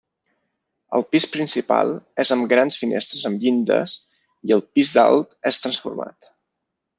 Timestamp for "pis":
1.15-1.27, 4.79-4.95